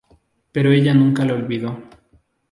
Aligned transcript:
Pero 0.51 0.71
ella 0.71 0.95
nunca 0.95 1.25
lo 1.25 1.35
olvidó. 1.35 1.77